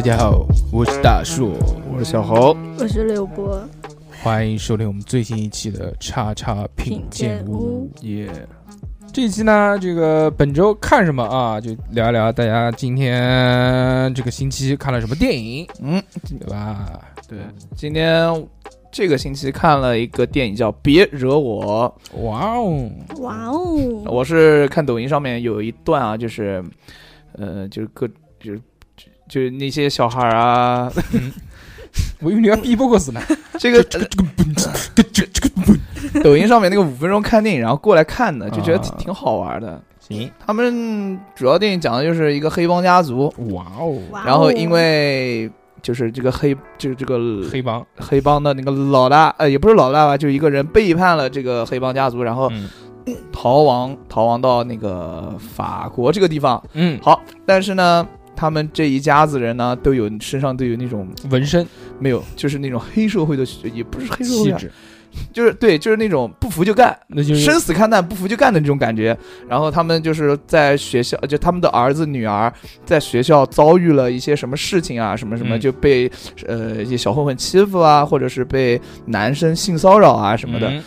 [0.00, 1.52] 大家好，我是大树，
[1.92, 3.60] 我是小侯，我是刘波，
[4.22, 7.86] 欢迎收听我们最新一期的叉叉品鉴屋。
[8.00, 8.30] 耶！
[9.12, 11.60] 这一期呢，这个本周看什么啊？
[11.60, 16.98] 就聊一聊大家今天这个星期看了什么电影，嗯，对吧？
[17.28, 17.38] 对，
[17.76, 18.48] 今天
[18.90, 21.94] 这个星期看了一个电影叫《别惹我。
[22.22, 23.76] 哇哦，哇哦》，，
[24.10, 26.64] 我是看抖音上面有一段啊，就是，
[27.32, 28.08] 呃，就是各
[28.40, 28.60] 就是
[29.28, 30.92] 就就是那些小孩儿啊，
[32.20, 33.20] 我以为你要 B-box 呢。
[33.58, 33.82] 这个
[36.22, 39.80] 抖音上面那个五分钟看电影，然后过来看的，就觉得挺好玩的。
[40.00, 45.50] 行，他们主要电影讲的就是一个黑帮家族，哇哦，然后因为
[45.82, 47.18] 就是这个黑就是这个
[47.50, 52.50] 黑帮，黑帮的那个老大，呃，也不是老大吧，就一个人背叛了这个黑帮家族，然后
[53.06, 56.60] 嗯逃亡逃亡到那个法国这个地方。
[56.72, 58.08] 嗯，好，但是呢，
[58.40, 61.66] 他们这一家子人呢，都有身上都有那种纹身
[61.98, 64.72] 没有，就是那种黑社会的，也不是黑社会啊，气质，
[65.30, 66.98] 就是对，就是那种不服就干。
[67.08, 69.14] 那就是生死看淡，不服就干的那种感觉。
[69.46, 72.50] 然后他们就是在学校，就他们的儿子女儿
[72.86, 76.10] 在学校遭遇了一些什么事情啊，什么什么嗯就被
[76.46, 80.82] 呃一些小混混欺负啊，或者是被男生性骚扰啊什么的，嗯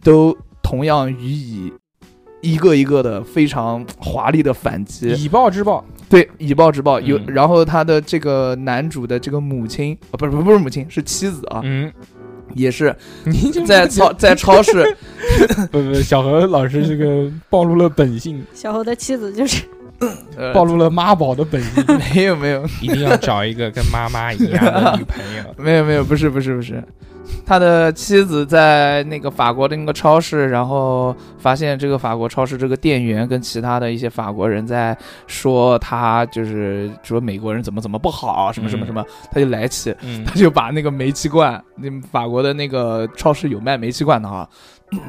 [0.00, 1.72] 都同样予以
[2.40, 5.08] 一个一个的非常华丽的反击。
[5.14, 7.00] 以暴制暴，对，以暴制暴。
[7.00, 11.92] 有，嗯然后他的这个男主的这个母亲啊，不是不是不是母亲，是妻子啊，嗯，
[12.54, 14.96] 也是你就在超在超市。
[15.70, 19.77] 不不，小何老师这个暴露了本性，小何的妻子就是呃
[20.54, 21.84] 暴露了妈宝的本性，
[22.14, 25.42] 没有没有，一定要找一个跟妈妈一样的女朋友。
[25.58, 26.82] 没有没有，不是不是不是，
[27.44, 34.96] 他的妻子在那个法国的那个超市，然后发现这个法国超市这个店员跟其他的一些法国人在
[35.26, 44.48] 说他就是说美国人怎么怎么不好，什么什么什么，他就来气，嗯他就把那个煤气罐，那法国的那个超市有卖煤气罐的哈。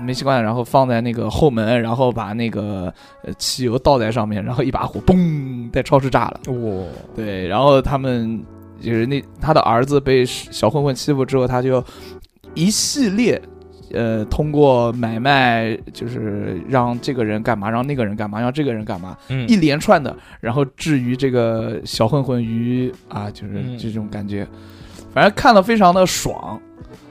[0.01, 6.40] 煤气罐，然后放在那个后门，然后把那个呃汽油倒在上面，然后一把火，嘣，在超市炸了。
[6.51, 6.85] 哇，
[7.16, 8.44] 对，然后他们
[8.81, 11.84] 就是那他的儿子被小混混欺负之后，他就
[12.53, 13.41] 一系列。
[13.91, 24.47] 呃，通过买卖，就是让这个人干嘛，让那个人干嘛，让这个人干嘛，嗯一连串的，然后置于这个小混混于啊，就是嗯这种感觉，
[25.11, 26.61] 反正看了非常的爽，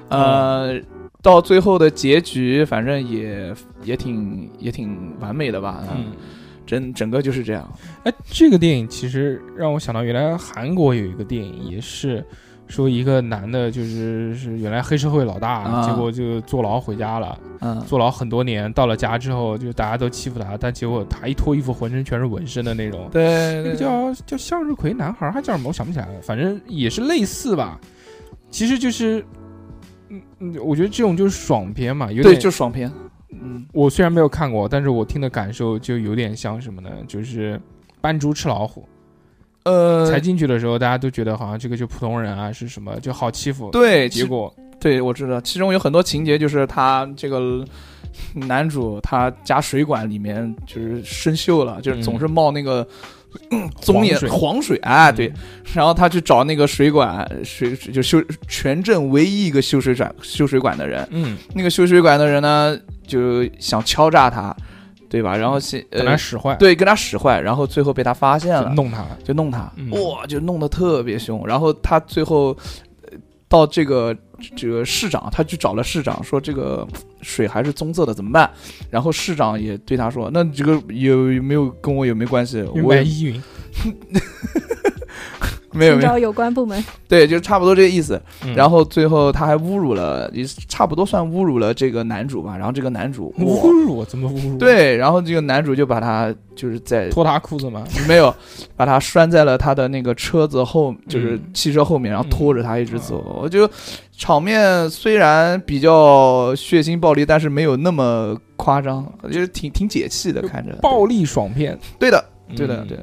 [0.09, 0.81] 呃，
[1.29, 6.07] 到最后的结局，反正也也挺也挺完美的吧，嗯，
[6.65, 7.71] 整整个就是这样，
[8.05, 12.25] 哎，这个电影其实让我想到，原来韩国有一个电影，也是
[12.67, 15.87] 说一个男的，就是是原来黑社会老大，啊。
[15.87, 23.09] 结果就坐牢回家了，嗯，坐牢很多年，到了家之后，就大家都欺负他，但结果他一脱衣服，浑身全是纹身的那种。
[23.13, 25.69] 对那个，叫叫向日葵男孩，还叫什么？
[25.69, 27.79] 我想不起来了，反正也是类似吧。
[28.51, 29.23] 其实就是，
[30.09, 32.91] 嗯嗯，我觉得这种就是爽片嘛，有对，点就爽片，
[33.31, 36.91] 嗯，我虽然没有看过，但是我听的感受就有点像什么呢？
[37.07, 37.61] 就是
[38.01, 38.89] 扮猪吃老虎。
[39.65, 43.71] 呃，才进去的时候，大家都觉得好像这个就普通人啊，是什么就好欺负。
[43.71, 47.65] 对，结果对我知道，其中有很多情节就是他这个
[48.35, 52.81] 男主他家水管里面就是生锈了，就是总是冒那个。
[52.81, 52.89] 嗯
[53.81, 55.33] 棕眼黄水黄水啊，嗯对，
[55.75, 64.55] 然后他去找那个水管水就修全镇唯一一个修水管修水管的人，嗯，那个修水管的人呢就想敲诈他，
[65.09, 65.37] 对吧？
[65.37, 69.07] 然后先跟他呃使坏，对跟他使坏，然后最后被他发现了，弄他。
[69.25, 71.47] 就弄他，嗯哇，就弄得特别凶。
[71.47, 72.57] 然后他最后
[73.03, 73.19] 呃
[73.49, 74.17] 到这个
[74.57, 76.87] 这个市长，他去找了市长，说这个
[77.23, 78.51] 水还是棕色的，怎么办？
[78.91, 82.59] 然后市长也对他说，那这个有有没有跟我也没有关系？
[82.75, 83.43] 因我也为依云，
[83.73, 83.95] 寻
[85.73, 88.21] 没有没有，找有关部门， 对，就差不多这个意思。
[88.45, 92.57] 嗯然后最后他还侮辱了，也差不多算侮辱了这个男主吧。
[92.57, 97.85] 然后这个男主侮哇，辱怎么侮辱？，对，然后这个男主就把他就是在脱他裤子吗。
[98.09, 98.35] 没有，
[98.77, 103.19] 把他拴在了他的那个车子后，就是嗯汽车后面，然后嗯拖着他一直走。
[103.19, 103.69] 哦我就
[104.17, 110.75] 场面虽然比较血腥暴力，但是没有那么夸张，就是挺挺解气的，看着。
[110.83, 112.25] 暴力爽片，对的，
[112.57, 112.99] 对的，嗯对。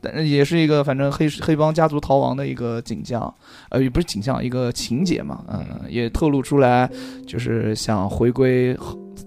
[0.00, 3.32] 但是也是一个反正黑黑帮家族逃亡的一个景象，
[3.70, 6.88] 呃，也不是景象，一个情节嘛，嗯，也透露出来，
[7.26, 8.76] 就是想回归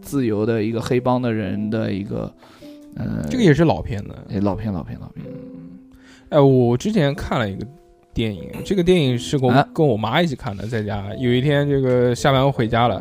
[0.01, 2.33] 自由的一个黑帮的人的一个，
[2.95, 4.15] 呃，这个也是老片的。
[4.29, 5.25] 哎老片老片老片，
[6.29, 7.67] 哎，我之前看了一个
[8.13, 12.95] 电影，这个电影是跟我、啊跟我妈一起看的，在家有一天这个下班回家了，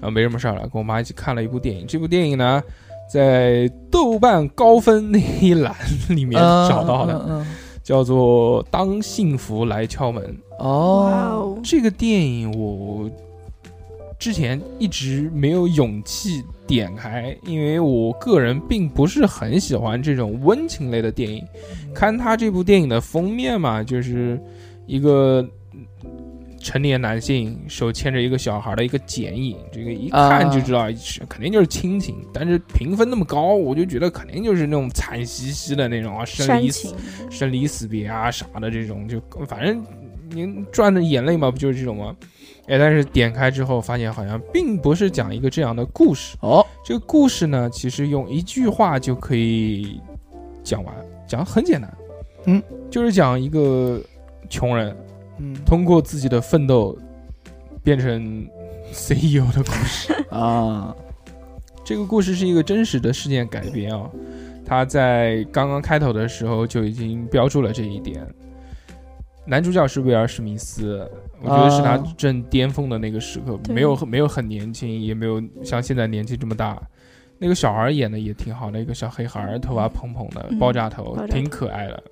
[0.00, 1.86] 然后没什么事儿了，跟我妈一起看了一部电影。
[1.86, 2.62] 这部电影呢，
[3.12, 5.74] 在豆瓣高分那一栏
[6.08, 7.46] 里面找到的，嗯
[7.82, 10.24] 叫做《当幸福来敲门》。
[10.64, 13.10] 哦，这个电影我
[14.18, 21.44] 之前一直没有勇气点开，因为我个人并不是很喜欢这种温情类的电影。
[21.92, 24.40] 看他这部电影的封面嘛，就是
[24.86, 25.44] 一个
[26.62, 32.16] 成年男性手牵着一个小孩的一个剪影，这个一看就知道是肯定就是亲情。
[32.32, 36.94] 但是评分那么高，我就觉得肯定就是那种惨兮兮的那种啊，生离死，
[37.28, 39.84] 生离死别啊啥的这种，就反正
[40.30, 42.14] 您赚的眼泪嘛，不就是这种吗？
[42.68, 46.36] 哎，但是点开之后发现好像并不是讲一个这样的故事。
[46.42, 50.00] 哦，这个故事呢，其实用一句话就可以
[50.62, 50.94] 讲完，
[51.26, 51.92] 讲很简单，
[52.46, 54.00] 嗯，就是讲一个
[54.48, 54.96] 穷人
[55.38, 56.96] 嗯通过自己的奋斗
[57.82, 58.46] 变成
[58.90, 60.12] CEO 的故事。
[60.30, 60.94] 啊，
[61.84, 64.10] 这个故事是一个真实的事件改编啊，
[64.64, 68.26] 他在刚刚开头的时候就已经标注了这一点。
[69.44, 76.80] 男主角是威尔史密斯，我觉得是他啊正巅峰的那个时刻，对没有没有很年轻，也没有像现在年纪这么大。
[77.38, 82.02] 那个小孩演的也挺好的，一个小黑孩儿，头发蓬蓬的，嗯爆炸头，爆炸头挺可爱的。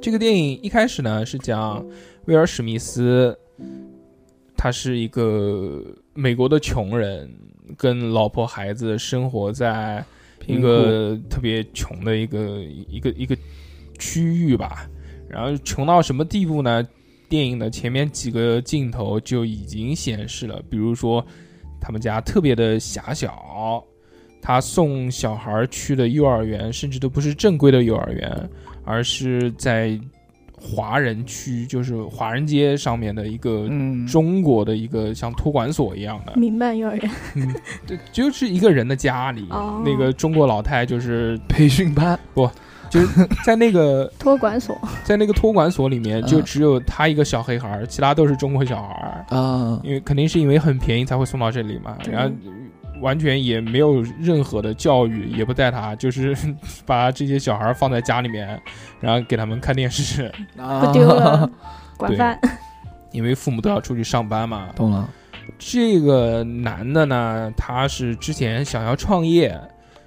[0.00, 1.84] 这个电影一开始呢是讲
[2.26, 3.36] 威尔史密斯，
[4.56, 5.82] 他是一个
[6.14, 7.30] 美国的穷人，
[7.76, 10.04] 跟老婆孩子生活在
[10.46, 13.36] 一个特别穷的一个一个一个
[13.98, 14.88] 区域吧。
[15.28, 16.86] 然后穷到什么地步呢？
[17.28, 21.24] 电影的前面几个镜头就已经显示了，比如说
[21.80, 23.82] 他们家特别的狭小，
[24.42, 28.50] 他送小孩去的幼儿园甚至都不是正规的幼儿园，
[28.84, 29.98] 而是在
[30.60, 37.10] 华人区，就是华人街上面的一个嗯，中国的一个像托管所一样的，民办幼儿园，
[37.86, 39.82] 对，就是一个人的家里，哦。
[39.84, 42.18] 那个中国老太就是培训班。
[42.32, 42.48] 不
[42.88, 46.26] 就是在那个 托管所，在那个托管所里面，嗯。
[46.26, 52.32] 就只有他一个小黑孩儿，其他都是中国小孩儿，啊，因为肯定是因为很便宜才会送到这里嘛，然后
[53.02, 56.34] 完全也没有任何的教育，也不带他，就是
[56.86, 58.58] 把这些小孩放在家里面，
[59.00, 61.50] 然后给他们看电视，不丢了，
[61.98, 62.38] 管对饭，
[63.10, 64.70] 因为父母都要出去上班嘛。
[64.74, 65.06] 懂了，
[65.58, 69.60] 这个男的呢，他是之前想要创业，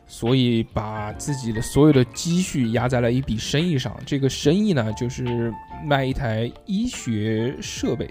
[0.08, 3.96] 所以把自己的所有的积蓄压在了一笔生意上。
[4.06, 5.54] 这个生意呢，就是
[5.86, 8.10] 卖一台医学设备。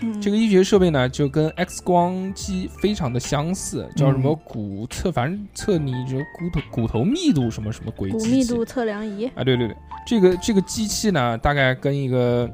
[0.00, 0.20] 嗯。
[0.20, 4.38] 这个医学设备呢，就跟 X 光机非常的相似，叫什么嗯。
[4.44, 9.76] 骨测，反正测你这骨头骨头密度什么什么鬼骨密度测量仪，啊，对对对，
[10.06, 12.50] 这个这个机器呢，大概跟一个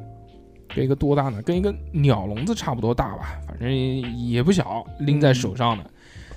[0.75, 1.41] 跟一个多大呢？
[1.43, 5.85] 跟一个鸟笼子差不多大吧，反正也不小，拎在手上的。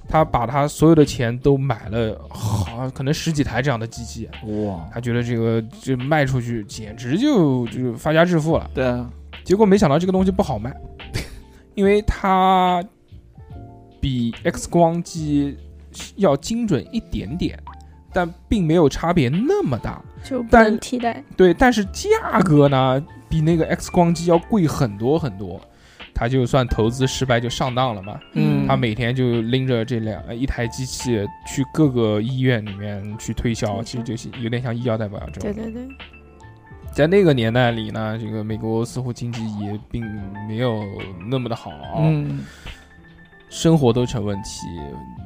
[0.07, 8.69] 他把他所有的钱都买了，好可能十几台这样的机器，哇，他觉得这个这卖出去简直就就发家致富了。
[8.71, 9.09] 对啊，
[9.45, 10.75] 结果没想到这个东西不好卖，
[11.75, 12.83] 因为它
[14.01, 15.55] 比 X 光机
[16.17, 17.57] 要精准一点点，
[18.11, 20.01] 但并没有差别那么大。
[20.23, 25.61] 就不能替代，对，但是价格呢，比那个 X 光机要贵很多很多。
[26.17, 28.17] 他就算投资失败就上当了嘛。
[28.35, 35.53] 嗯他每天就拎着这两一台机器去各个医院里面去推销，推销其实就是有点像医药代表这种。
[35.53, 35.87] 对对对，
[36.95, 40.01] 在那个年代里呢，这个美国似乎经济也并
[40.47, 40.81] 没有
[41.29, 42.39] 那么的好，嗯，
[43.49, 44.61] 生活都成问题，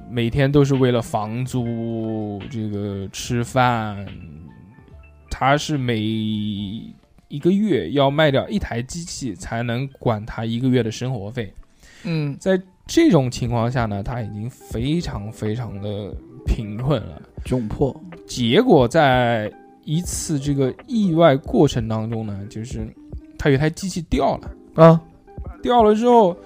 [0.10, 4.04] 每天都是为了房租、这个吃饭。
[5.30, 11.54] 他是每一个月要卖掉一台机器才能管他一个月的生活费。
[12.04, 16.12] 嗯，在这种情况下呢，他已经非常非常的
[16.48, 17.22] 贫困了。
[17.46, 17.96] 窘迫，
[18.28, 19.52] 结果在
[19.90, 22.88] 一次这个意外过程当中呢，就是
[23.40, 24.52] 他有一台机器掉了，
[24.86, 25.02] 啊，
[25.64, 26.38] 掉了之后，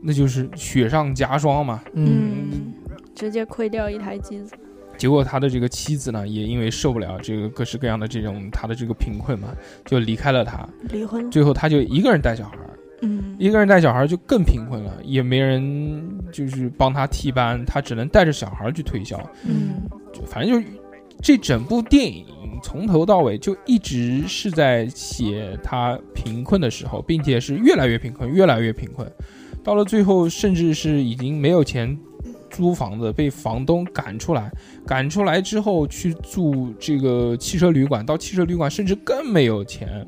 [0.00, 1.82] 那就是雪上加霜嘛。
[1.92, 2.72] 嗯，嗯，
[3.14, 4.54] 直接亏掉一台机子，
[4.96, 9.48] 结果他的这个妻子呢，也因为受不了这个各式各样的这种他的这个贫困嘛，
[9.84, 10.66] 就离开了他。
[10.88, 12.56] 离婚，最后他就一个人带小孩，
[13.02, 19.18] 嗯，一个人带小孩就更贫困了，也没人就是帮他替班，他只能带着小孩去推销。
[19.44, 19.82] 嗯，
[20.14, 20.68] 就反正就
[21.26, 22.24] 这整部电影
[22.62, 29.10] 从头到尾就一直是在写他贫困的时候，并且是越来越贫困，越来越贫困，
[29.64, 31.98] 到了最后甚至是已经没有钱
[32.48, 34.52] 租房子，被房东赶出来，
[34.86, 40.06] 赶出来之后去住这个汽车旅馆，到汽车旅馆甚至更没有钱，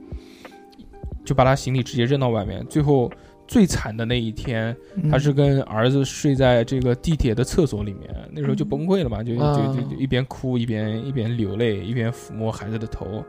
[1.25, 3.11] 就把他行李直接扔到外面，最后。
[3.49, 13.25] 最惨的那一天，嗯他是跟儿子睡在这个地铁的厕所里面，那时候就崩溃了嘛，就就就就一边哭一边一边流泪，一边抚摸孩子的头，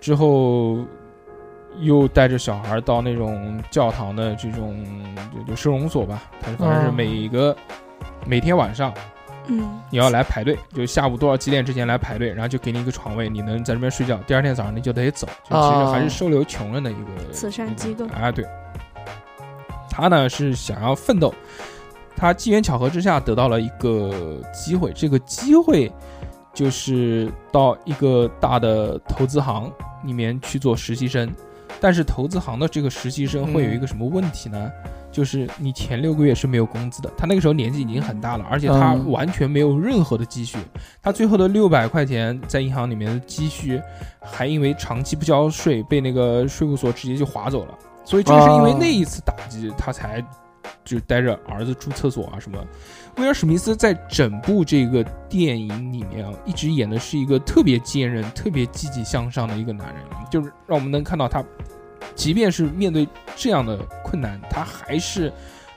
[0.00, 0.84] 之后
[1.80, 4.84] 又带着小孩到那种教堂的这种
[5.32, 7.56] 就就收容所吧，他反正是哦每个、
[8.26, 8.92] 每天晚上
[9.46, 18.44] 嗯，你要来排队，就下午多少几点之前来排队，然后就给你一个床位，你能在这边睡觉，第二天早上你就得走，就其实还是收留穷人的一个慈善机构啊，对。
[19.94, 21.34] 他呢是想要奋斗，
[22.16, 25.92] 他机缘巧合之下得到了一个机会，这个机会
[26.54, 29.70] 就是到一个大的投资行
[30.04, 31.30] 里面去做实习生，
[31.78, 34.72] 但是投资行的这个实习生会有一个什么问题呢？
[35.10, 37.10] 就是你前六个月是没有工资的。
[37.18, 40.56] 他那个时候年纪已经很大了，而且他嗯完全没有任何的积蓄。
[41.02, 43.78] 他最后的六百块钱在银行里面的积蓄，
[44.22, 47.74] 还因为长期不交税被那个税务所直接就划走了。
[48.04, 50.24] 所以正是因为那一次打击，他才
[50.84, 52.58] 就带着儿子住厕所啊什么。
[53.16, 61.44] 威尔史密斯在整部这个电影里面啊，一直演的是一个特别坚韧、特别积极向上的一个男人，就是让我们能看到他，
[62.14, 63.06] 即便是面对
[63.36, 65.32] 这样的困难，他还是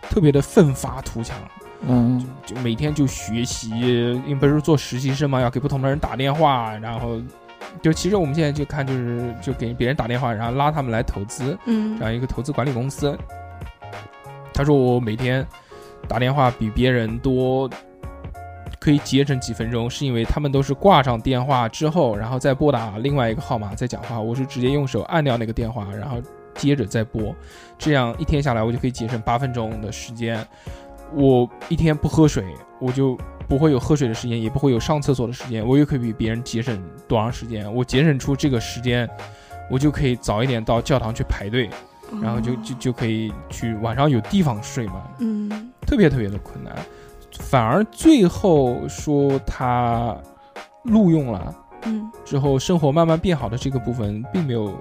[0.10, 1.38] 特别的奋发图强。
[1.88, 7.22] 嗯就每天就学习，因为不是做实习生嘛，要给不同的人打电话，然后
[7.82, 13.18] 就其实我们现在就看就是就给别人打电话，然后拉他们来投资，嗯这样一个投资管理公司。
[14.54, 15.46] 他说我每天
[16.08, 17.70] 打电话比别人多，
[18.80, 26.22] 可以节省几分钟，是因为他们都是挂上电话之后，然后再拨打另外一个号码再讲话，我是直接用手按掉那个电话，然后
[26.56, 27.36] 接着再拨，
[27.78, 30.40] 这样一天下来我就可以节省八分钟的时间。
[31.14, 32.44] 我一天不喝水，
[32.80, 33.18] 我就
[33.48, 37.72] 不会有喝水的时间，也不会有上厕所的时间，我又可以比别人节省多长时间？
[37.74, 39.10] 我节省出这个时间，
[39.70, 41.70] 我就可以早一点到教堂去排队，
[42.22, 46.76] 然后就哦就就可以去晚上有地方睡嘛，嗯特别特别的困难。
[47.40, 50.16] 反而最后说他
[50.84, 54.74] 录用了嗯，之后，生活慢慢变好的这个部分，并没有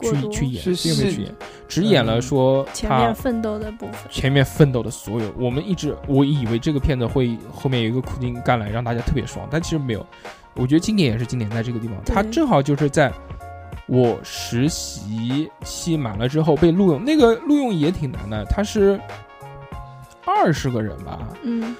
[0.00, 1.34] 去去演，是是并没有去演，
[1.68, 10.06] 只演了说前他面奋斗的部分，前面奋斗的所有，我们一直我以为这个片子会后面有一个苦尽甘来，让大家特别爽，但其实没有。
[10.54, 12.14] 我觉得经典也是经典在这个地方，对。
[12.14, 13.12] 它正好就是在
[13.86, 19.00] 我实习期满了之后被录用，那个录用也挺难的，他是
[20.24, 21.76] 二十个人吧，嗯。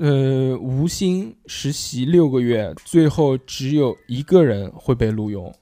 [0.00, 5.54] 呃，无薪实习六个月，最后只有一个人会被录用，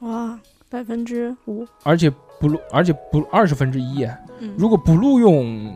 [0.00, 4.04] 哇，百分之五，而且不录，而且不二十分之一。
[4.40, 5.72] 嗯，如果不录用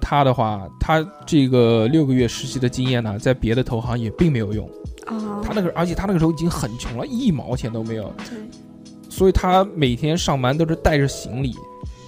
[0.00, 4.68] 他的话，他这个六个月实习的经验呢，在别的投行也并没有用。
[5.06, 8.38] 啊，他那个，而且他那个时候已经很穷了，一毛钱都没有，对，
[9.08, 11.54] 所以他每天上班都是带着行李，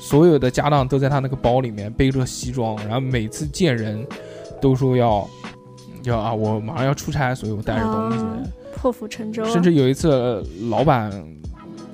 [0.00, 4.06] 所有的家当都在他那个包里面，背着西装，然后每次见人
[4.60, 5.28] 都说要
[6.02, 8.18] 要啊，我马上要出差，所以我带着东西。
[8.18, 8.38] 啊
[8.74, 11.12] 破釜沉舟啊，甚至有一次，呃老板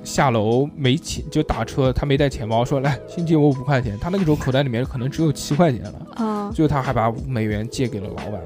[0.09, 3.97] 下楼没钱，就打车，他没带钱包，说来先借我五块钱。
[3.99, 8.41] 他那个时候口袋里面可能只有七块钱了，啊，最后他还把五美元借给了老板。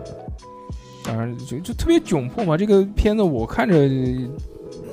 [1.06, 2.58] 当然就就特别窘迫嘛。
[2.58, 3.76] 这个片子我看着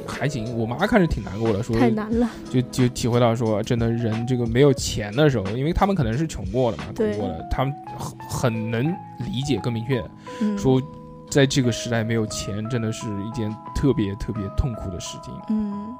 [0.06, 8.84] 还行，我妈看着挺难过的，说太难了，就就体会到说，真的人这个没有钱的时候，因为他们可能是穷过的嘛，苦对过的，他们很很能
[9.18, 10.02] 理解更明确
[10.40, 10.80] 嗯，说，
[11.28, 15.32] 在这个时代没有钱，真的是一件特别特别痛苦的事情。
[15.50, 15.94] 嗯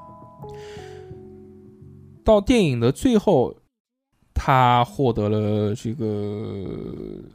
[2.23, 3.55] 到电影的最后，
[4.33, 6.05] 他获得了这个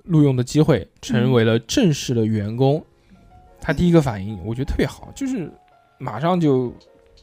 [0.05, 2.83] 录用的机会，成为了正式的员工。
[3.61, 5.51] 他第一个反应，我觉得特别好，就是
[5.99, 6.73] 马上就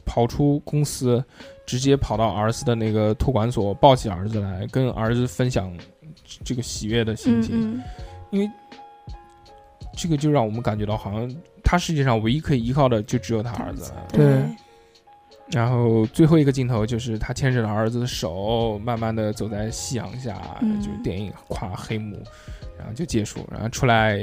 [0.04, 1.24] 跑出公司，
[1.66, 5.74] 直接跑到儿子的那个托管所，抱起儿子来，跟儿子分享
[6.44, 7.76] 这个喜悦的心嗯情。
[7.76, 7.82] 嗯
[8.30, 8.50] 因为
[9.96, 14.06] 这个就让我们感觉到，好像他世界上唯一可以依靠的就只有他儿子了。
[14.12, 14.42] 对
[15.50, 22.16] 然后最后一个镜头就是他牵着他儿子的手，慢慢的走在夕阳下，嗯就是电影跨黑幕，
[22.78, 24.18] 然后就结束，然后出来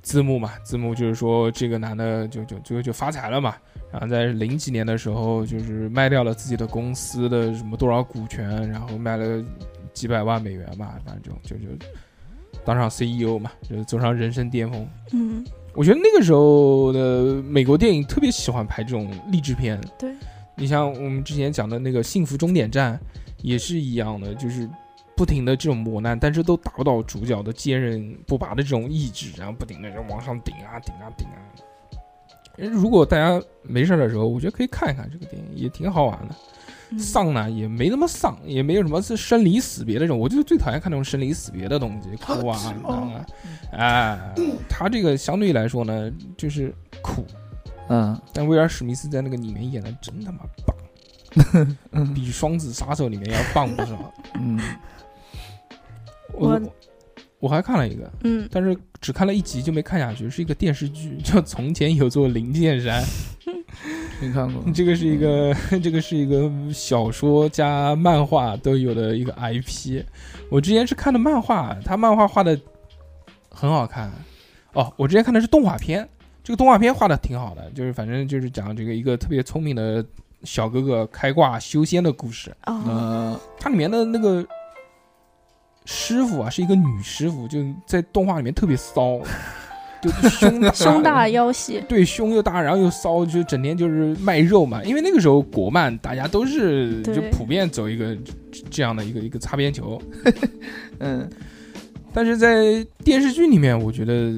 [0.00, 3.54] 字幕嘛，字幕就是说这个男的就就最后就发财了嘛，
[3.92, 9.44] 然后在零几年的时候就是卖掉了自己的公司的什么多少股权，然后卖了
[9.92, 11.66] 几百万美元吧，反正就就就
[12.64, 14.88] 当上 CEO 嘛，就是走上人生巅峰。
[15.12, 19.80] 嗯，我觉得那个时候的美国电影特别喜欢拍这种励志片。
[19.98, 20.12] 对，
[20.56, 22.94] 你像我们之前讲的那个《幸福终点站》，
[23.42, 24.68] 也是一样的，就是
[25.16, 31.38] 不停的这种磨难，但是都达不到主角的坚韧不拔的这种意志，然后不停的就往上顶啊顶啊顶啊。
[32.58, 36.34] 呃如果大家没事的时候，我觉得可以看一看这个电影，也挺好玩的。
[36.90, 43.24] 嗯丧呢也没那么丧，也没有什么是生离死别的这种，我就最讨厌看那种生离死别的东西，哭啊，啊，
[43.72, 44.34] 哎，
[44.68, 47.24] 他这个相对来说呢，就是苦，
[47.88, 54.12] 嗯但威尔史密斯在那个里面演的真他妈棒，嗯 比《双子杀手》里面要棒不少。
[54.34, 54.58] 嗯，
[56.32, 56.60] 我我
[57.40, 63.02] 我还看了一个，嗯，但是只看了一集就没看下去，是一个电视剧，叫《从前有座灵剑山》。
[64.20, 64.62] 没看过。
[64.72, 70.04] 这个是一个， 这个是一个小说加漫画都有的一个 IP。
[70.48, 72.58] 我之前是看的漫画，他漫画画的
[73.50, 74.12] 很好看。
[74.74, 76.08] 哦，我之前看的是动画片，
[76.44, 80.04] 这个动画片画的挺好的，就是反正就是讲这个一个特别聪明的
[80.42, 82.50] 小哥哥开挂修仙的故事。
[82.66, 84.44] 哦，嗯它里面的那个
[85.84, 89.20] 师傅啊，是一个女师傅，就在动画里面特别骚，
[90.02, 94.82] 就胸大胸大腰细，对，胸又大，然后又骚，就整天就是卖肉嘛。
[94.82, 98.16] 因为那个时候国漫大家都是就普遍走一个
[98.68, 100.00] 这样的一个一个擦边球，
[100.98, 101.30] 嗯
[102.12, 104.32] 但是在电视剧里面，我觉得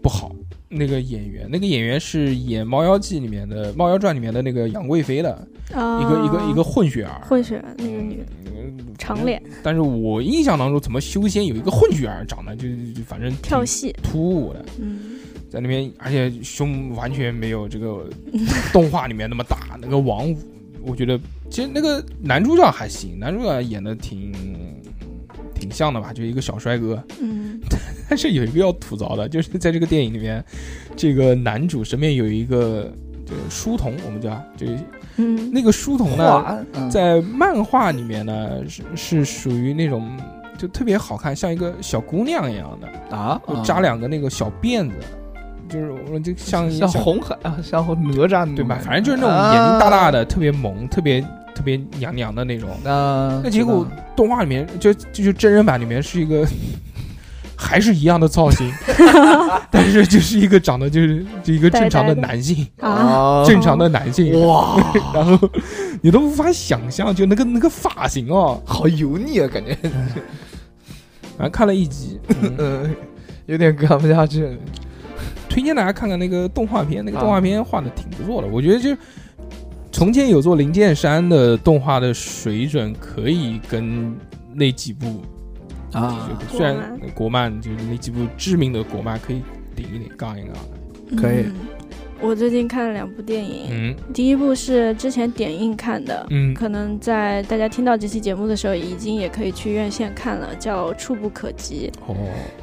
[0.00, 0.30] 不好。
[0.74, 9.42] 那个演员，那个演员是演《猫妖记》里面的《猫妖传》里面的那个杨贵妃的啊，一个一个一个混血儿，混血那个女嗯长脸。
[9.62, 15.18] 但是我印象当中，怎么修仙有一个混血儿长得就就反正跳戏，突兀的，嗯，
[15.50, 18.08] 在那边，而且胸完全没有这个
[18.72, 19.78] 动画里面那么大。
[19.80, 20.34] 那个王，
[20.82, 21.18] 我觉得
[21.50, 24.32] 其实那个男主角还行，男主角演的挺
[25.54, 27.02] 挺像的吧，就一个小帅哥。
[27.20, 27.60] 嗯，
[28.12, 30.44] 但是有一个要吐槽的，就是 在这个电影里面，
[30.94, 32.92] 这个男主身边有一个
[33.24, 34.76] 这个书童，我们叫就是
[35.16, 40.14] 嗯，那个书童呢，嗯在漫画里面呢是是属于那种
[40.58, 44.96] 就特别好看，像一个小姑娘一样的，啊就扎两个那个小辫子，
[45.66, 48.78] 就是我就像像红海啊，像哪吒对吧？
[48.84, 51.22] 反正就是那种眼睛大大的，特别萌，特别
[51.54, 52.68] 特别娘娘的那种。
[52.84, 56.46] 啊，那结果动画里面就就就真人版里面是一个。
[57.62, 58.70] 还是一样的造型，
[59.70, 62.66] 但是就是一个长得就是就一个正常的男性，
[63.46, 64.76] 正常的男性，哇，
[65.14, 65.38] 然后
[66.00, 69.76] 你都无法想象，就那个那个发型哦，好油腻啊，感觉，
[71.36, 72.18] 反 正看了一集，
[73.46, 74.58] 有点看不下去。
[75.48, 78.96] 推荐大家看看那个动画片，那个动画片画的挺不错的，我觉得就
[79.90, 84.16] 从前有座灵剑山的动画的水准可以跟
[84.54, 85.22] 那几部
[85.92, 86.30] 啊。
[86.40, 89.42] 就虽然国漫就是那几部知名的国漫可以
[89.74, 90.52] 顶一顶杠一杠。
[90.52, 91.44] 的，可以。
[91.46, 91.54] 嗯。
[92.24, 96.54] 我最近看了两部电影，嗯第一部是之前点映看的，嗯。
[96.54, 101.90] 可能在大家听到这期节目的时候，已经也可以去院线看了，叫《触不可及》。
[102.12, 102.16] 哦。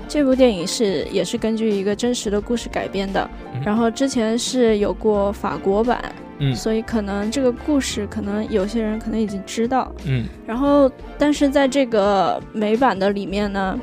[0.08, 3.62] 这部电影是也是根据一个真实的故事改编的，嗯。
[3.62, 6.02] 然后之前是有过法国版，
[6.40, 9.94] 嗯所以可能这个故事可能有些人可能已经知道。
[10.06, 13.78] 嗯然后，但是在这个美版的里面呢，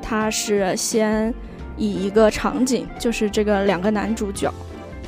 [0.00, 1.34] 它是先
[1.76, 4.52] 以一个场景，就是这个两个男主角，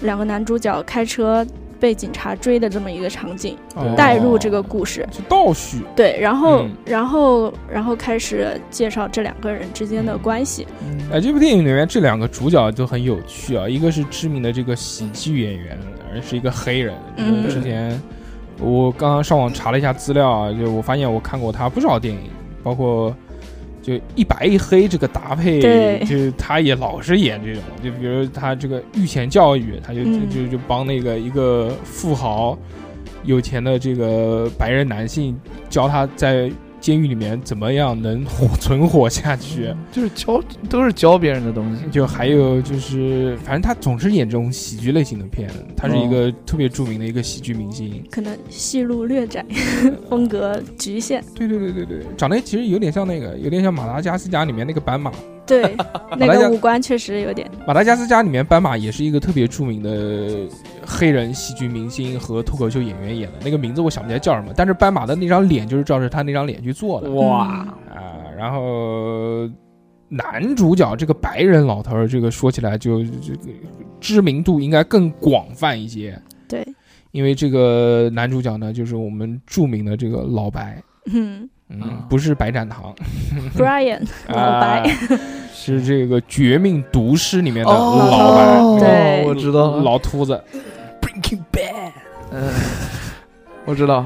[0.00, 1.46] 两个男主角开车
[1.82, 5.04] 被警察追的这么一个场景，哦带入这个故事。
[5.10, 10.64] 是倒叙，对，然后，嗯然后，然后开始介绍这两个人之间的关系。
[11.12, 15.76] 哎，这部电影里面这两个主角都很有趣啊，一个是知名的这个喜剧演员，
[16.14, 16.94] 而是一个黑人。
[17.16, 18.00] 嗯之前
[18.60, 22.30] 我刚刚上网查了一下资料啊，就我发现我看过他不少电影，
[22.62, 23.12] 包括
[23.82, 25.60] 就一白一黑这个搭配，
[26.06, 30.22] 就他也老是演这种，就比如他这个御前教育，他就嗯。
[30.30, 32.56] 就就帮那个一个富豪
[33.24, 36.50] 有钱的这个白人男性教他在
[36.82, 39.74] 监狱里面怎么样能活存活下去。
[39.90, 41.84] 就是教都是教别人的东西。
[41.90, 48.02] 就还有就是，反正他总是演这种喜剧类型的片，他是一个特别著名的一个喜剧明星。
[48.10, 49.46] 可能戏路略窄，
[50.10, 51.24] 风格局限。
[51.34, 55.12] 对对对对对，长得其实有点像那个，有点像马达加斯加里面那个斑马。
[55.52, 55.76] 对，
[56.16, 57.50] 那个五官确实有点。
[57.66, 60.48] 马达加斯加里面斑马也是一个特别著名的
[60.86, 67.10] 黑人喜剧明星和脱口秀演员演的，那个名字我想不起来叫什么，但是斑马的那张脸就是照着他那张脸去做的。
[67.10, 69.46] 哇，啊，然后
[70.08, 73.38] 男主角这个白人老头儿，这个说起来就这个
[74.00, 76.66] 知名度应该更广泛一些，对，
[77.10, 82.04] 因为这个男主角呢，就是我们著名的这个老白，嗯嗯，啊。
[82.08, 82.94] 不是白展堂，，
[83.56, 84.90] Brian 老白，啊
[85.54, 89.24] 是这个《绝命毒师》里面的哦老白，对。
[89.26, 89.76] 我知道。
[89.78, 90.42] 老秃子
[91.00, 91.92] ，Breaking Bad，
[92.32, 92.52] 嗯，
[93.64, 94.04] 我知道。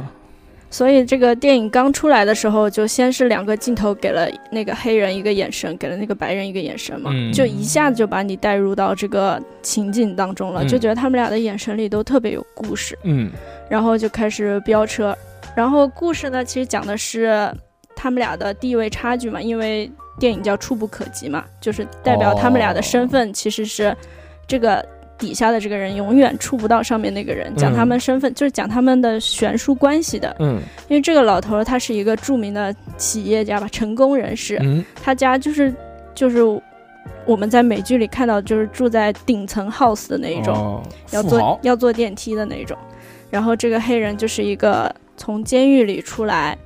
[0.69, 7.33] 所以这个电影刚出来的时候，就先是两个镜头给了那个黑人一个眼神，给了那个白人一个眼神嘛，嗯。
[7.33, 10.69] 就一下子就把你带入到这个情景当中了，嗯。
[10.69, 13.31] 就觉得他们俩的眼神里都特别有故事，嗯。
[13.71, 15.17] 然后就开始飙车，
[15.57, 17.53] 然后故事呢，其实讲的是
[17.97, 19.91] 他们俩的地位差距嘛，因为
[20.21, 23.97] 电影叫《触不可及》嘛，就是代表他们俩的身份其实是
[24.47, 24.85] 这个
[25.19, 30.37] 底下的这个人永远触不到上面那个人，讲他们身份，就是讲他们的悬殊关系的。
[30.41, 35.75] 嗯因为这个老头儿他是一个著名的企业家吧，成功人士，嗯他家就是
[36.15, 36.43] 就是
[37.25, 42.77] 我们在美剧里看到，就是住在顶层 house 的那一种，哦要坐要坐电梯的那一种。
[43.31, 46.57] 然后这个黑人就是一个从监狱里出来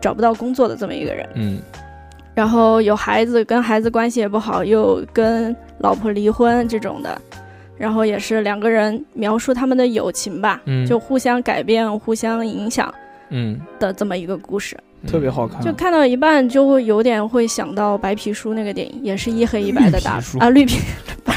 [0.00, 1.60] 找不到工作的这么一个人，嗯
[2.34, 7.20] 然后有孩子，跟孩子关系也不好，又跟老婆离婚这种的。
[7.76, 12.92] 然后也是两个人描述他们的友情吧，嗯就互相改变、互相影响
[13.30, 14.76] 嗯，的这么一个故事。
[15.06, 15.60] 特别好看。
[15.62, 20.80] 就看到一半就会有点会想到白皮书那个电影，也是一黑一白的搭绿皮书啊，绿皮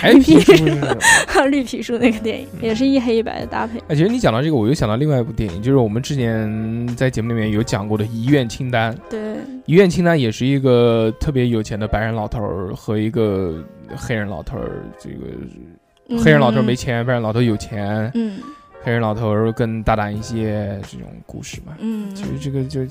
[0.01, 0.53] 白皮书
[1.49, 3.79] 绿皮书那个电影也是一黑一白的搭配。
[3.87, 8.93] 哎，其实你讲到这个，我又想到另外一部电影，就是我们之前在节目里面有讲过的《遗愿清单》。
[9.09, 9.19] 《对，
[9.65, 13.63] 遗愿清单》也是一个特别有钱的白人老头儿和一个
[13.95, 18.39] 黑人老头儿，这个黑人老头儿没钱，白人老头有钱，嗯
[18.83, 21.73] 黑人老头儿更大胆一些这种故事嘛。
[21.79, 22.85] 嗯，其实这个就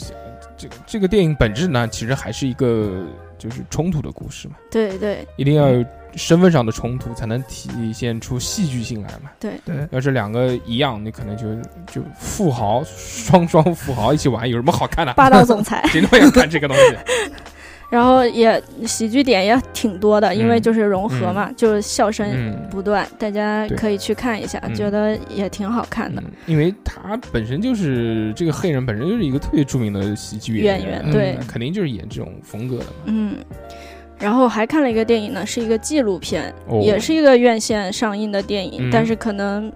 [0.57, 3.05] 这个这个电影本质呢，其实还是一个
[3.39, 9.31] 就是冲突的故事嘛，对对一定要有身份上的冲突，才能体现出戏剧性来嘛。
[9.39, 11.55] 对，对，要是两个一样，你可能就
[11.93, 15.15] 就富豪双双富豪一起玩，有什么好看的？
[15.15, 15.83] 霸道总 裁。
[15.89, 16.97] 谁他妈要看这个东西？
[17.91, 22.57] 然后也喜剧点也挺多的，因为嗯就是融合嘛，就是笑声嗯。
[22.71, 26.23] 不断，大家可以去看一下，嗯觉得也挺好看的。
[26.25, 31.37] 嗯，因为他本身就是这个黑人，本身就是一个特别著名的喜剧演员，员对。
[31.41, 32.91] 嗯肯定就是演这种风格的嘛。
[33.07, 33.37] 嗯，
[34.21, 36.81] 然后还看了一个电影呢，是一个纪录片，哦。
[36.81, 38.91] 也是一个院线上映的电影，嗯。
[38.93, 39.71] 但是可能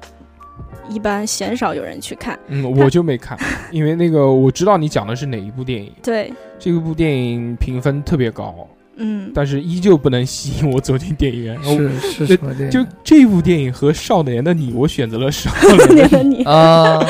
[0.89, 2.39] 一般鲜少有人去看。
[2.49, 3.39] 嗯，我就没看，
[3.71, 8.55] 因为那个我知道你讲的是哪一部电影，对，这部电影评分特别高，
[8.97, 11.63] 嗯，但是依旧不能吸引我走进电影院。
[11.65, 12.71] 是是什么电影？
[12.71, 16.45] 就这部电影和《少年的你》，我选择了《少年年的的你。
[16.45, 17.05] 啊，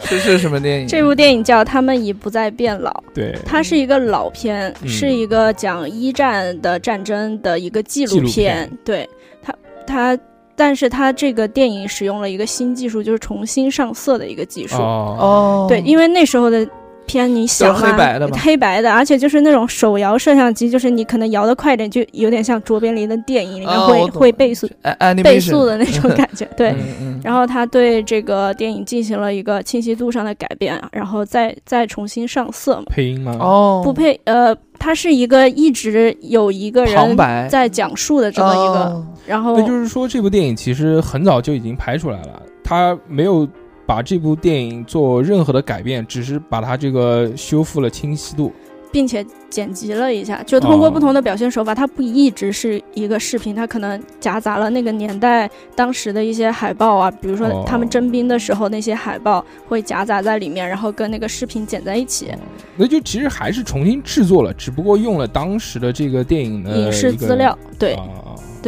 [0.00, 0.86] 是是什么电影？
[0.86, 8.20] 这部电影叫《他们已不再变老》，对，它是一个老片，嗯是一个讲一战的战争的一个纪录。
[8.20, 9.08] 片对
[9.42, 9.54] 它，
[9.86, 10.18] 它，
[10.56, 14.76] 但是它这个电影使用了一个新技术，就是重新上色的一个技术。
[14.76, 16.66] 哦，哦，对，因为那时候的
[17.06, 26.48] 片你想都是黑白的嘛黑白的，而且就是那种手摇摄像机，就是你可能摇的快一点，就有点像卓别林的电影里面会、哦会倍速哎倍速的那种感觉。
[26.56, 32.84] 对，嗯嗯，然后他对这个电影进行了一个清晰度上的改变，然后再再重新上色嘛。
[32.86, 33.36] 配音吗？
[33.40, 37.48] 哦，不配呃，他是一个一直有一个人白。
[37.48, 39.06] 在讲述的这么一个，哦。
[39.26, 43.48] 然后那就是说，这部电影其实很早就已经拍出来了，他没有
[43.86, 48.52] 把这部电影做任何的改变，只是把它这个修复了清晰度。
[48.92, 62.30] 并且剪辑了一下，就通过哦不同的表现手法，它不一直是一个视频，它可能夹杂了那个年代当时的一些海报啊，比如说哦他们征兵的时候那些海报会夹杂在里面，然后跟那个视频剪在一起，
[62.76, 67.98] 那就其实还是重新制作了，只不过用了当时的这个电影的影视资料，对，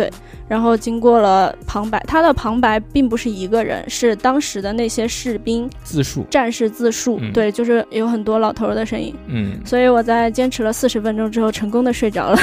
[0.05, 0.11] 啊
[0.49, 9.13] 然后经过了旁白，他的旁白并不是一个人，是当时的那些士兵、自述，战士自述，嗯对，就是有很多老头儿的声音。
[9.27, 12.39] 嗯，所以我在坚持了四十分钟之后，成功的睡着了。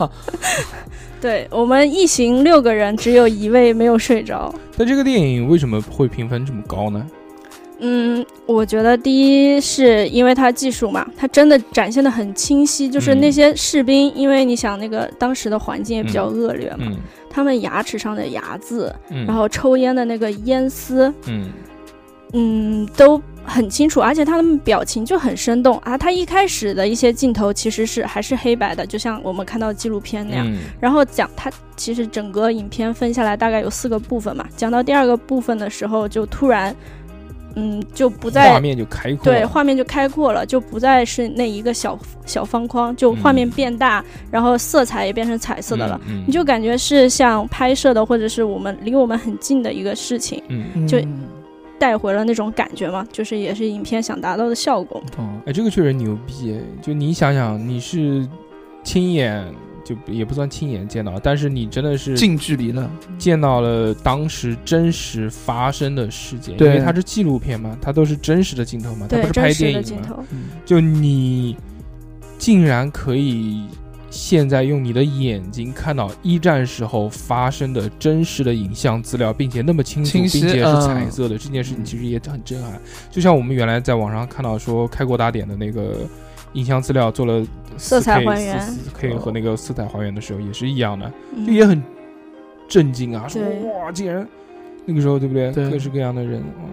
[1.20, 4.54] 对我们一行六个人，只有一位没有睡着。
[4.76, 7.04] 那这个电影为什么会评分这么高呢？
[7.80, 13.20] 嗯，我觉得第一是因为他技术嘛，他真的展现的很清晰，就是嗯。
[13.20, 16.96] 那些士兵，因为你想那个当时的环境也比较恶劣嘛，嗯。
[17.30, 21.50] 他们牙齿上的牙渍，嗯，然后抽烟的那个烟丝，嗯。
[22.34, 25.78] 嗯，都很清楚，而且他们表情就很生动。
[25.78, 25.96] 啊。
[25.96, 30.46] 他一开始的一些镜头其实是还是黑白的，就像我们看到纪录片那样。
[30.46, 30.58] 嗯。
[30.78, 36.74] 然后讲他其实整个影片分下来大概有四个部分嘛，讲到第二个部分的时候，就突然，
[37.60, 46.00] 嗯，就不再画面就开阔，对画面就开阔了，就不再是那一个小小方框，就画面嗯变大，然后色彩也变成彩色的了。
[46.08, 51.24] 嗯，你就感觉是像拍摄的，或者是我们离我们很近的一个事情，嗯，就嗯
[51.78, 55.02] 带回了那种感觉嘛，就是也是影片想达到的效果。
[55.16, 56.60] 哦哎，这个确实牛逼。
[56.80, 58.26] 就你想想，你是
[58.84, 59.44] 亲眼，
[59.88, 70.18] 就也不算亲眼见到，但是你真的是近距离了，见到了当时真实发生的事件，因为它是纪录片嘛，它都是真实的镜头嘛，它不是拍电影嘛。
[70.66, 71.56] 就你
[72.36, 73.64] 竟然可以
[74.10, 82.78] 现在用你的眼睛看到一战时候发生的真实的影像资料，并且那么清楚，并且是嗯彩色的，这件事情其实也很震撼。
[83.10, 86.06] 就像我们原来在网上看到说开国大典的那个
[86.54, 91.82] 影像资料做了色彩还原四 K 和那个色彩还原的时候也是一样的，就嗯也很
[92.68, 94.26] 震惊啊，说哇，竟然
[94.84, 95.50] 那个时候对不对？
[95.52, 96.66] 对各式各样的人，嗯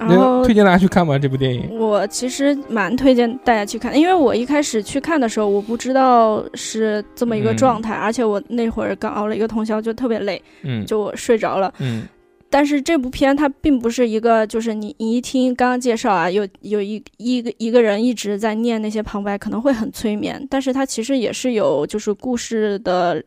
[0.00, 1.18] 然后推荐大家去看吧？
[1.18, 1.76] 这部电影？
[1.76, 11.74] 我其实蛮推荐大家去看，因为我一开始去看的时候，我不知道是这么一个嗯状态，而且我那会儿刚熬了一个通宵，就特别累，嗯，就我睡着了。
[11.78, 12.06] 嗯
[12.50, 23.22] 但是这部片它并不是一个，就是你你一听刚刚介绍啊，有有一一个一个人一直在念那些旁白，可能会很催眠，但是它其实也是有就是故事的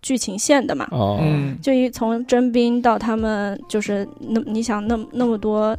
[0.00, 0.88] 剧情线的嘛。
[0.90, 1.58] 哦，嗯。
[1.60, 5.76] 就一从征兵到他们就是那你想那那么多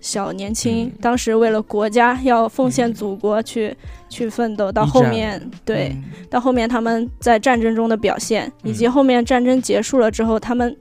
[0.00, 0.92] 小年轻，嗯。
[1.00, 3.76] 当时为了国家要奉献祖国去、
[4.08, 6.04] 去奋斗，到后面对、嗯。
[6.30, 10.76] 到后面他们在战争中的表现，嗯以及后面战争结束了之后他们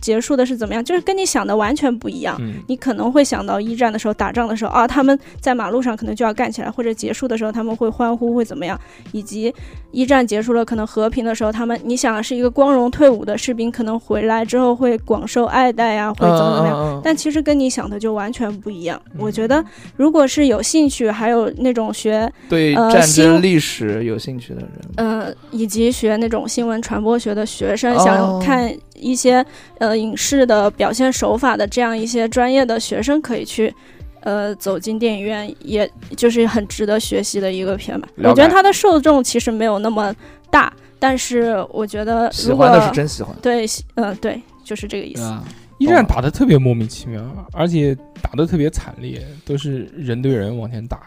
[0.00, 2.36] 结束的是怎么样，就是跟你想的完全不一样。
[2.40, 8.78] 嗯你可能会想到一战的时候打仗的时候啊，他们在马路上可能就要干起来，或者结束的时候他们会欢呼，会怎么样？
[9.12, 9.52] 以及
[9.90, 17.00] 一战结束了，可能和平的时候，他们你想是一个光荣退伍的士兵，可能回来之后会广受爱戴呀、会怎么怎么样？
[17.02, 19.00] 但其实跟你想的就完全不一样。
[19.14, 19.64] 嗯我觉得，
[19.96, 29.44] 如果是有兴趣，还有那种学对战呃新争历史有兴趣的人，呃，以及学那种新闻传播学的学生，哦想看一些
[29.78, 33.74] 呃影视的表现手法的这样一些专业的学生，可以去
[34.20, 38.08] 呃走进电影院，也就是很值得学习的一个片吧。
[38.16, 40.14] 我觉得它的受众其实没有那么
[40.50, 45.22] 大，但是我觉得如果喜欢的是真喜欢，对，嗯、对，就是这个意思。
[45.22, 45.42] 啊，
[45.78, 51.00] 一战打的特别莫名其妙，而且打的特别惨烈，都是人对人往前打，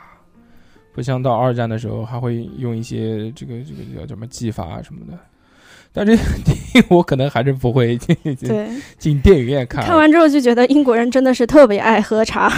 [0.94, 5.18] 不像到二战的时候还会用一些这个这个叫什么技法啊什么的。
[5.94, 9.86] 但这个 电影我可能还是不会进进，进电影院看。
[9.86, 12.52] 看完之后就觉得英国人真的是特别爱喝茶。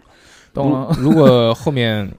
[0.54, 0.96] 懂了。
[0.98, 2.10] 如 如果后面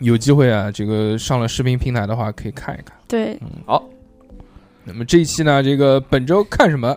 [0.00, 2.96] 有机会啊，这个上了视频平台的话，可以看一看。
[3.06, 3.88] 对，好
[4.84, 6.96] 那么这一期呢，这个本周看什么，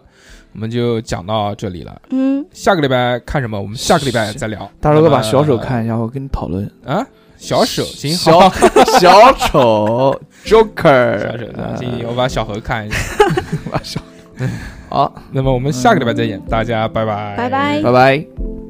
[0.54, 2.02] 我们就讲到这里了。
[2.10, 4.70] 嗯，下个礼拜看什么，我们下个礼拜再聊。
[4.80, 6.66] 大周哥把小手看一下，我跟你讨论。
[6.86, 7.06] 啊，
[7.44, 8.50] 小手行，小好，
[9.00, 11.46] 小丑 Joker，小手
[11.78, 12.98] 行，我把小何看一下。
[13.70, 14.00] 把小
[14.88, 18.63] 好，那么我们下个礼拜再见，大家拜拜，拜拜拜拜。